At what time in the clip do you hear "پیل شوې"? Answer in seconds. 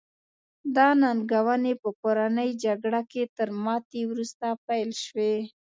4.67-5.33